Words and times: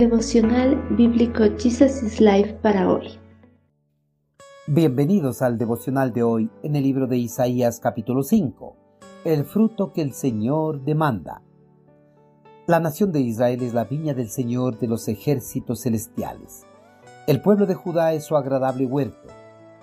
Devocional 0.00 0.82
Bíblico 0.96 1.44
Jesus 1.58 2.02
is 2.02 2.22
Life 2.22 2.54
para 2.62 2.90
hoy. 2.90 3.18
Bienvenidos 4.66 5.42
al 5.42 5.58
devocional 5.58 6.14
de 6.14 6.22
hoy 6.22 6.50
en 6.62 6.74
el 6.74 6.84
libro 6.84 7.06
de 7.06 7.18
Isaías 7.18 7.80
capítulo 7.80 8.22
5, 8.22 8.76
el 9.26 9.44
fruto 9.44 9.92
que 9.92 10.00
el 10.00 10.14
Señor 10.14 10.84
demanda. 10.84 11.42
La 12.66 12.80
nación 12.80 13.12
de 13.12 13.20
Israel 13.20 13.60
es 13.60 13.74
la 13.74 13.84
viña 13.84 14.14
del 14.14 14.30
Señor 14.30 14.78
de 14.78 14.88
los 14.88 15.06
ejércitos 15.06 15.82
celestiales. 15.82 16.64
El 17.26 17.42
pueblo 17.42 17.66
de 17.66 17.74
Judá 17.74 18.14
es 18.14 18.24
su 18.24 18.38
agradable 18.38 18.86
huerto. 18.86 19.28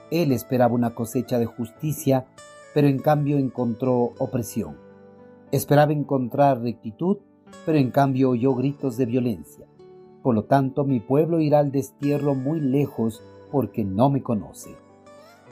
Él 0.10 0.32
esperaba 0.32 0.74
una 0.74 0.96
cosecha 0.96 1.38
de 1.38 1.46
justicia, 1.46 2.26
pero 2.74 2.88
en 2.88 2.98
cambio 2.98 3.38
encontró 3.38 4.16
opresión. 4.18 4.78
Esperaba 5.52 5.94
encontrar 5.94 6.60
rectitud, 6.60 7.18
pero 7.68 7.78
en 7.78 7.92
cambio 7.92 8.32
oyó 8.32 8.56
gritos 8.56 8.98
de 8.98 9.06
violencia. 9.06 9.67
Por 10.28 10.36
lo 10.36 10.44
tanto, 10.44 10.84
mi 10.84 11.00
pueblo 11.00 11.40
irá 11.40 11.60
al 11.60 11.72
destierro 11.72 12.36
muy 12.36 12.60
lejos 12.60 13.24
porque 13.50 13.86
no 13.86 14.10
me 14.10 14.22
conoce. 14.22 14.72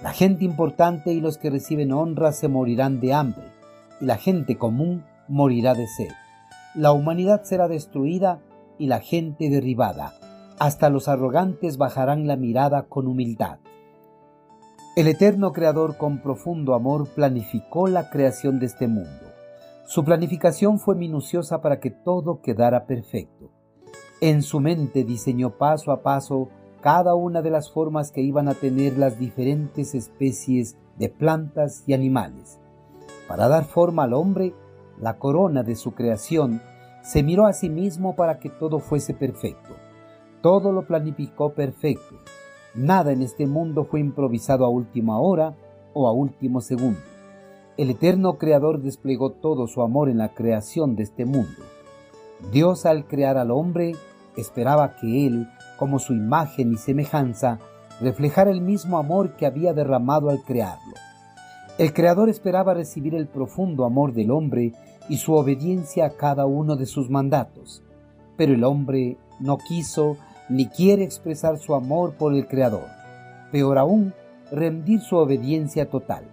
La 0.03 0.11
gente 0.11 0.43
importante 0.43 1.13
y 1.13 1.21
los 1.21 1.37
que 1.37 1.49
reciben 1.49 1.93
honra 1.93 2.33
se 2.33 2.49
morirán 2.49 2.99
de 2.99 3.13
hambre, 3.13 3.45
y 4.01 4.05
la 4.05 4.17
gente 4.17 4.57
común 4.57 5.05
morirá 5.29 5.75
de 5.75 5.87
sed. 5.87 6.11
La 6.75 6.91
humanidad 6.91 7.43
será 7.43 7.69
destruida 7.69 8.41
y 8.77 8.87
la 8.87 8.99
gente 8.99 9.49
derribada. 9.49 10.11
Hasta 10.59 10.89
los 10.89 11.07
arrogantes 11.07 11.77
bajarán 11.77 12.27
la 12.27 12.35
mirada 12.35 12.83
con 12.89 13.07
humildad. 13.07 13.59
El 14.97 15.07
eterno 15.07 15.53
Creador 15.53 15.95
con 15.95 16.21
profundo 16.21 16.73
amor 16.73 17.07
planificó 17.15 17.87
la 17.87 18.09
creación 18.09 18.59
de 18.59 18.65
este 18.65 18.89
mundo. 18.89 19.31
Su 19.85 20.03
planificación 20.03 20.79
fue 20.79 20.95
minuciosa 20.95 21.61
para 21.61 21.79
que 21.79 21.91
todo 21.91 22.41
quedara 22.41 22.85
perfecto. 22.87 23.54
En 24.21 24.43
su 24.43 24.61
mente 24.61 25.03
diseñó 25.03 25.51
paso 25.57 25.91
a 25.91 26.01
paso 26.01 26.47
cada 26.81 27.15
una 27.15 27.41
de 27.41 27.49
las 27.49 27.69
formas 27.71 28.11
que 28.11 28.21
iban 28.21 28.47
a 28.47 28.53
tener 28.53 28.97
las 28.97 29.19
diferentes 29.19 29.93
especies 29.93 30.77
de 30.97 31.09
plantas 31.09 31.83
y 31.85 31.93
animales. 31.93 32.59
Para 33.27 33.47
dar 33.47 33.65
forma 33.65 34.03
al 34.03 34.13
hombre, 34.13 34.53
la 34.99 35.17
corona 35.17 35.63
de 35.63 35.75
su 35.75 35.93
creación, 35.93 36.61
se 37.03 37.23
miró 37.23 37.45
a 37.45 37.53
sí 37.53 37.69
mismo 37.69 38.15
para 38.15 38.39
que 38.39 38.49
todo 38.49 38.79
fuese 38.79 39.13
perfecto. 39.13 39.75
Todo 40.41 40.71
lo 40.71 40.87
planificó 40.87 41.53
perfecto. 41.53 42.15
Nada 42.73 43.11
en 43.11 43.21
este 43.21 43.47
mundo 43.47 43.83
fue 43.83 43.99
improvisado 43.99 44.63
a 44.63 44.69
última 44.69 45.19
hora 45.19 45.55
o 45.93 46.07
a 46.07 46.13
último 46.13 46.61
segundo. 46.61 46.99
El 47.77 47.89
eterno 47.89 48.37
Creador 48.37 48.81
desplegó 48.81 49.31
todo 49.31 49.67
su 49.67 49.81
amor 49.81 50.07
en 50.07 50.19
la 50.19 50.33
creación 50.33 50.95
de 50.95 51.03
este 51.03 51.25
mundo. 51.25 51.63
Dios 52.51 52.85
al 52.85 53.07
crear 53.07 53.37
al 53.37 53.51
hombre 53.51 53.93
esperaba 54.35 54.95
que 54.97 55.27
él, 55.27 55.47
como 55.77 55.99
su 55.99 56.13
imagen 56.13 56.73
y 56.73 56.77
semejanza, 56.77 57.59
reflejara 58.01 58.51
el 58.51 58.61
mismo 58.61 58.97
amor 58.97 59.35
que 59.35 59.45
había 59.45 59.73
derramado 59.73 60.29
al 60.29 60.43
crearlo. 60.43 60.93
El 61.77 61.93
Creador 61.93 62.29
esperaba 62.29 62.73
recibir 62.73 63.15
el 63.15 63.27
profundo 63.27 63.85
amor 63.85 64.13
del 64.13 64.31
hombre 64.31 64.73
y 65.09 65.17
su 65.17 65.33
obediencia 65.33 66.05
a 66.05 66.09
cada 66.11 66.45
uno 66.45 66.75
de 66.75 66.85
sus 66.85 67.09
mandatos, 67.09 67.83
pero 68.37 68.53
el 68.53 68.63
hombre 68.63 69.17
no 69.39 69.57
quiso 69.57 70.17
ni 70.49 70.67
quiere 70.67 71.03
expresar 71.03 71.57
su 71.57 71.75
amor 71.75 72.15
por 72.15 72.33
el 72.33 72.47
Creador, 72.47 72.87
peor 73.51 73.77
aún, 73.77 74.13
rendir 74.51 75.01
su 75.01 75.17
obediencia 75.17 75.89
total. 75.89 76.25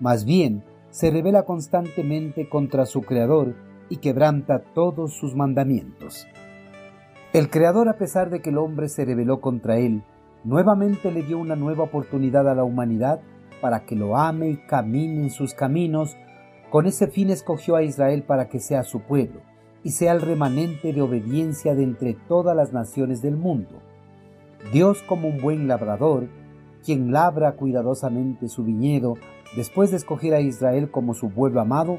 Más 0.00 0.24
bien, 0.24 0.62
se 0.90 1.10
revela 1.10 1.44
constantemente 1.44 2.48
contra 2.48 2.86
su 2.86 3.02
Creador 3.02 3.54
y 3.90 3.98
quebranta 3.98 4.62
todos 4.72 5.12
sus 5.12 5.34
mandamientos. 5.34 6.26
El 7.34 7.50
Creador, 7.50 7.88
a 7.88 7.98
pesar 7.98 8.30
de 8.30 8.40
que 8.40 8.50
el 8.50 8.58
hombre 8.58 8.88
se 8.88 9.04
rebeló 9.04 9.40
contra 9.40 9.78
él, 9.78 10.02
nuevamente 10.42 11.12
le 11.12 11.22
dio 11.22 11.38
una 11.38 11.56
nueva 11.56 11.84
oportunidad 11.84 12.48
a 12.48 12.54
la 12.54 12.64
humanidad 12.64 13.20
para 13.60 13.84
que 13.84 13.94
lo 13.94 14.16
ame 14.16 14.50
y 14.50 14.56
camine 14.56 15.24
en 15.24 15.30
sus 15.30 15.52
caminos. 15.52 16.16
Con 16.70 16.86
ese 16.86 17.08
fin 17.08 17.30
escogió 17.30 17.76
a 17.76 17.82
Israel 17.82 18.22
para 18.22 18.48
que 18.48 18.58
sea 18.58 18.82
su 18.84 19.00
pueblo 19.00 19.42
y 19.82 19.90
sea 19.90 20.12
el 20.12 20.20
remanente 20.20 20.92
de 20.92 21.02
obediencia 21.02 21.74
de 21.74 21.82
entre 21.82 22.14
todas 22.14 22.56
las 22.56 22.72
naciones 22.72 23.22
del 23.22 23.36
mundo. 23.36 23.80
Dios 24.72 25.02
como 25.02 25.28
un 25.28 25.40
buen 25.40 25.68
labrador, 25.68 26.28
quien 26.84 27.12
labra 27.12 27.52
cuidadosamente 27.52 28.48
su 28.48 28.64
viñedo, 28.64 29.14
después 29.56 29.90
de 29.90 29.96
escoger 29.96 30.34
a 30.34 30.40
Israel 30.40 30.90
como 30.90 31.14
su 31.14 31.30
pueblo 31.30 31.60
amado, 31.60 31.98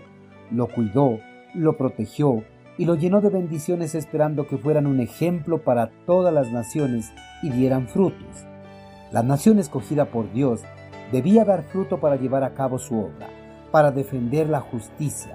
lo 0.51 0.67
cuidó, 0.67 1.19
lo 1.53 1.77
protegió 1.77 2.43
y 2.77 2.85
lo 2.85 2.95
llenó 2.95 3.21
de 3.21 3.29
bendiciones 3.29 3.95
esperando 3.95 4.47
que 4.47 4.57
fueran 4.57 4.87
un 4.87 4.99
ejemplo 4.99 5.63
para 5.63 5.91
todas 6.05 6.33
las 6.33 6.51
naciones 6.51 7.11
y 7.43 7.49
dieran 7.49 7.87
frutos. 7.87 8.45
La 9.11 9.23
nación 9.23 9.59
escogida 9.59 10.05
por 10.05 10.31
Dios 10.31 10.61
debía 11.11 11.43
dar 11.43 11.63
fruto 11.63 11.99
para 11.99 12.15
llevar 12.15 12.43
a 12.43 12.53
cabo 12.53 12.79
su 12.79 12.97
obra, 12.97 13.29
para 13.71 13.91
defender 13.91 14.49
la 14.49 14.61
justicia. 14.61 15.33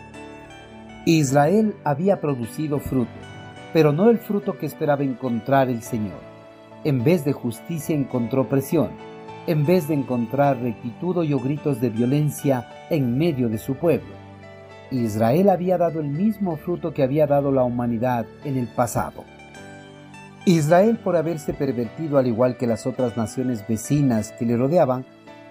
Israel 1.04 1.74
había 1.84 2.20
producido 2.20 2.80
fruto, 2.80 3.10
pero 3.72 3.92
no 3.92 4.10
el 4.10 4.18
fruto 4.18 4.58
que 4.58 4.66
esperaba 4.66 5.04
encontrar 5.04 5.68
el 5.68 5.82
Señor. 5.82 6.20
En 6.84 7.04
vez 7.04 7.24
de 7.24 7.32
justicia 7.32 7.94
encontró 7.94 8.48
presión, 8.48 8.90
en 9.46 9.64
vez 9.64 9.86
de 9.86 9.94
encontrar 9.94 10.60
rectitud 10.60 11.18
oyó 11.18 11.38
gritos 11.38 11.80
de 11.80 11.90
violencia 11.90 12.66
en 12.90 13.16
medio 13.16 13.48
de 13.48 13.58
su 13.58 13.74
pueblo. 13.74 14.25
Israel 14.90 15.50
había 15.50 15.78
dado 15.78 16.00
el 16.00 16.08
mismo 16.08 16.56
fruto 16.56 16.94
que 16.94 17.02
había 17.02 17.26
dado 17.26 17.50
la 17.50 17.64
humanidad 17.64 18.26
en 18.44 18.56
el 18.56 18.68
pasado. 18.68 19.24
Israel, 20.44 20.98
por 21.02 21.16
haberse 21.16 21.52
pervertido 21.54 22.18
al 22.18 22.28
igual 22.28 22.56
que 22.56 22.68
las 22.68 22.86
otras 22.86 23.16
naciones 23.16 23.66
vecinas 23.66 24.32
que 24.32 24.46
le 24.46 24.56
rodeaban, 24.56 25.04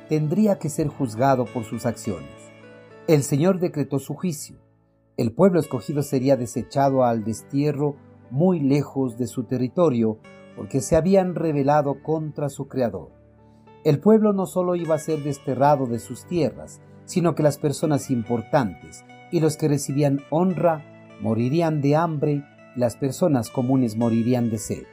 tendría 0.07 0.57
que 0.57 0.69
ser 0.69 0.87
juzgado 0.87 1.45
por 1.45 1.65
sus 1.65 1.85
acciones. 1.85 2.29
El 3.07 3.23
Señor 3.23 3.59
decretó 3.59 3.99
su 3.99 4.13
juicio. 4.13 4.55
El 5.17 5.33
pueblo 5.33 5.59
escogido 5.59 6.01
sería 6.01 6.37
desechado 6.37 7.03
al 7.03 7.25
destierro 7.25 7.97
muy 8.31 8.59
lejos 8.61 9.17
de 9.17 9.27
su 9.27 9.43
territorio 9.43 10.19
porque 10.55 10.79
se 10.79 10.95
habían 10.95 11.35
rebelado 11.35 12.01
contra 12.01 12.47
su 12.49 12.67
Creador. 12.69 13.09
El 13.83 13.99
pueblo 13.99 14.31
no 14.31 14.45
solo 14.45 14.75
iba 14.75 14.95
a 14.95 14.99
ser 14.99 15.23
desterrado 15.23 15.87
de 15.87 15.99
sus 15.99 16.25
tierras, 16.25 16.79
sino 17.03 17.35
que 17.35 17.43
las 17.43 17.57
personas 17.57 18.09
importantes 18.09 19.03
y 19.31 19.39
los 19.39 19.57
que 19.57 19.67
recibían 19.67 20.21
honra 20.29 20.83
morirían 21.21 21.81
de 21.81 21.95
hambre 21.95 22.43
las 22.75 22.97
personas 22.97 23.49
comunes 23.49 23.95
morirían 23.95 24.49
de 24.49 24.57
sed. 24.57 24.83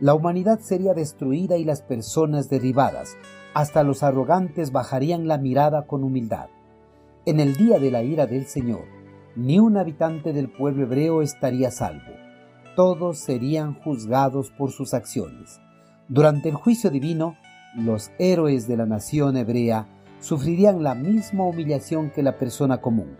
La 0.00 0.14
humanidad 0.14 0.60
sería 0.60 0.92
destruida 0.92 1.56
y 1.56 1.64
las 1.64 1.80
personas 1.80 2.50
derribadas, 2.50 3.16
hasta 3.54 3.82
los 3.82 4.02
arrogantes 4.02 4.70
bajarían 4.70 5.26
la 5.26 5.38
mirada 5.38 5.86
con 5.86 6.04
humildad. 6.04 6.48
En 7.24 7.40
el 7.40 7.56
día 7.56 7.78
de 7.78 7.90
la 7.90 8.02
ira 8.02 8.26
del 8.26 8.46
Señor, 8.46 8.84
ni 9.34 9.58
un 9.58 9.78
habitante 9.78 10.34
del 10.34 10.50
pueblo 10.50 10.84
hebreo 10.84 11.22
estaría 11.22 11.70
salvo. 11.70 12.12
Todos 12.76 13.18
serían 13.18 13.74
juzgados 13.74 14.50
por 14.50 14.70
sus 14.70 14.92
acciones. 14.92 15.58
Durante 16.08 16.50
el 16.50 16.54
juicio 16.54 16.90
divino, 16.90 17.36
los 17.74 18.10
héroes 18.18 18.68
de 18.68 18.76
la 18.76 18.86
nación 18.86 19.36
hebrea 19.38 19.86
sufrirían 20.20 20.82
la 20.82 20.94
misma 20.94 21.44
humillación 21.44 22.10
que 22.10 22.22
la 22.22 22.36
persona 22.36 22.82
común, 22.82 23.16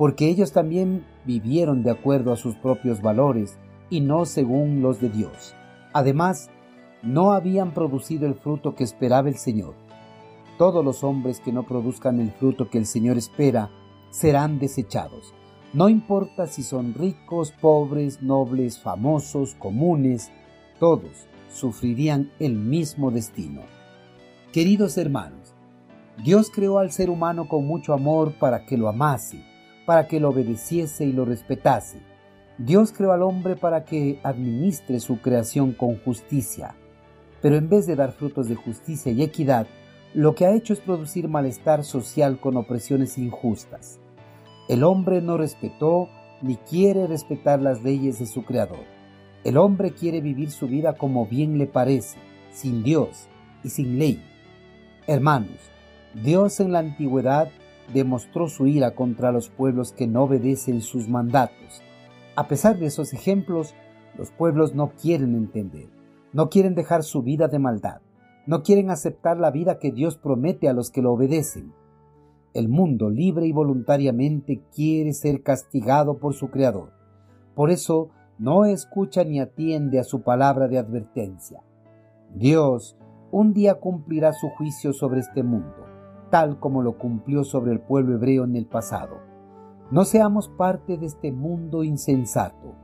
porque 0.00 0.28
ellos 0.28 0.52
también 0.52 1.04
vivieron 1.26 1.82
de 1.82 1.90
acuerdo 1.90 2.32
a 2.32 2.38
sus 2.38 2.56
propios 2.56 3.02
valores 3.02 3.58
y 3.90 4.00
no 4.00 4.24
según 4.24 4.80
los 4.80 4.98
de 4.98 5.10
Dios. 5.10 5.54
Además, 5.92 6.48
no 7.02 7.32
habían 7.32 7.74
producido 7.74 8.26
el 8.26 8.34
fruto 8.34 8.74
que 8.74 8.82
esperaba 8.82 9.28
el 9.28 9.36
Señor. 9.36 9.74
Todos 10.56 10.82
los 10.82 11.04
hombres 11.04 11.40
que 11.40 11.52
no 11.52 11.66
produzcan 11.66 12.18
el 12.18 12.30
fruto 12.30 12.70
que 12.70 12.78
el 12.78 12.86
Señor 12.86 13.18
espera 13.18 13.68
serán 14.08 14.58
desechados. 14.58 15.34
No 15.74 15.90
importa 15.90 16.46
si 16.46 16.62
son 16.62 16.94
ricos, 16.94 17.52
pobres, 17.60 18.22
nobles, 18.22 18.80
famosos, 18.80 19.54
comunes, 19.56 20.32
todos 20.78 21.26
sufrirían 21.50 22.32
el 22.38 22.54
mismo 22.54 23.10
destino. 23.10 23.60
Queridos 24.50 24.96
hermanos, 24.96 25.54
Dios 26.24 26.50
creó 26.50 26.78
al 26.78 26.90
ser 26.90 27.10
humano 27.10 27.48
con 27.48 27.66
mucho 27.66 27.92
amor 27.92 28.32
para 28.38 28.64
que 28.64 28.78
lo 28.78 28.88
amase, 28.88 29.49
para 29.90 30.06
que 30.06 30.20
lo 30.20 30.28
obedeciese 30.28 31.04
y 31.04 31.12
lo 31.12 31.24
respetase. 31.24 31.98
Dios 32.58 32.92
creó 32.92 33.10
al 33.10 33.24
hombre 33.24 33.56
para 33.56 33.84
que 33.84 34.20
administre 34.22 35.00
su 35.00 35.20
creación 35.20 35.72
con 35.72 35.98
justicia, 35.98 36.76
pero 37.42 37.56
en 37.56 37.68
vez 37.68 37.88
de 37.88 37.96
dar 37.96 38.12
frutos 38.12 38.48
de 38.48 38.54
justicia 38.54 39.10
y 39.10 39.20
equidad, 39.20 39.66
lo 40.14 40.36
que 40.36 40.46
ha 40.46 40.54
hecho 40.54 40.74
es 40.74 40.78
producir 40.78 41.26
malestar 41.26 41.82
social 41.82 42.38
con 42.38 42.56
opresiones 42.56 43.18
injustas. 43.18 43.98
El 44.68 44.84
hombre 44.84 45.22
no 45.22 45.36
respetó 45.36 46.08
ni 46.40 46.54
quiere 46.54 47.08
respetar 47.08 47.60
las 47.60 47.82
leyes 47.82 48.20
de 48.20 48.26
su 48.26 48.44
Creador. 48.44 48.84
El 49.42 49.56
hombre 49.56 49.90
quiere 49.90 50.20
vivir 50.20 50.52
su 50.52 50.68
vida 50.68 50.92
como 50.92 51.26
bien 51.26 51.58
le 51.58 51.66
parece, 51.66 52.16
sin 52.52 52.84
Dios 52.84 53.26
y 53.64 53.70
sin 53.70 53.98
ley. 53.98 54.22
Hermanos, 55.08 55.58
Dios 56.14 56.60
en 56.60 56.70
la 56.70 56.78
antigüedad 56.78 57.50
demostró 57.92 58.48
su 58.48 58.66
ira 58.66 58.94
contra 58.94 59.32
los 59.32 59.48
pueblos 59.48 59.92
que 59.92 60.06
no 60.06 60.22
obedecen 60.24 60.80
sus 60.80 61.08
mandatos. 61.08 61.82
A 62.36 62.48
pesar 62.48 62.78
de 62.78 62.86
esos 62.86 63.12
ejemplos, 63.12 63.74
Los 64.16 64.30
pueblos 64.30 64.74
no 64.74 64.92
quieren 65.00 65.34
entender, 65.34 65.88
no 66.32 66.50
quieren 66.50 66.74
dejar 66.74 67.04
su 67.04 67.22
vida 67.22 67.48
de 67.48 67.58
maldad, 67.58 68.00
no 68.46 68.62
quieren 68.62 68.90
aceptar 68.90 69.38
la 69.38 69.50
vida 69.50 69.78
que 69.78 69.92
Dios 69.92 70.18
promete 70.18 70.68
a 70.68 70.72
los 70.72 70.90
que 70.90 71.02
lo 71.02 71.12
obedecen. 71.12 71.72
El 72.52 72.68
mundo 72.68 73.08
libre 73.08 73.46
y 73.46 73.52
voluntariamente 73.52 74.62
quiere 74.74 75.12
ser 75.12 75.42
castigado 75.42 76.18
por 76.18 76.34
su 76.34 76.50
Creador. 76.50 76.92
Por 77.54 77.70
eso 77.70 78.10
no 78.38 78.64
escucha 78.64 79.22
ni 79.24 79.40
atiende 79.40 80.00
a 80.00 80.04
su 80.04 80.22
palabra 80.22 80.66
de 80.66 80.78
advertencia. 80.78 81.62
Dios 82.34 82.96
un 83.30 83.52
día 83.52 83.76
cumplirá 83.76 84.32
su 84.32 84.48
juicio 84.48 84.92
sobre 84.92 85.20
este 85.20 85.44
mundo, 85.44 85.86
tal 86.30 86.58
como 86.58 86.82
lo 86.82 86.96
cumplió 86.96 87.44
sobre 87.44 87.72
el 87.72 87.80
pueblo 87.80 88.14
hebreo 88.14 88.44
en 88.44 88.56
el 88.56 88.66
pasado. 88.66 89.18
No 89.90 90.04
seamos 90.04 90.48
parte 90.48 90.96
de 90.96 91.06
este 91.06 91.32
mundo 91.32 91.82
insensato. 91.82 92.74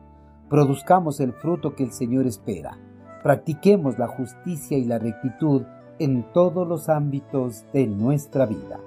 Produzcamos 0.50 1.20
el 1.20 1.32
fruto 1.32 1.75
que 1.75 1.84
el 1.84 1.93
Señor 1.93 2.26
espera. 2.26 2.78
Practiquemos 3.22 3.98
la 3.98 4.08
justicia 4.08 4.76
y 4.76 4.84
la 4.84 4.98
rectitud 4.98 5.62
en 5.98 6.25
todos 6.32 6.66
los 6.66 6.88
ámbitos 6.88 7.64
de 7.72 7.87
nuestra 7.87 8.46
vida. 8.46 8.81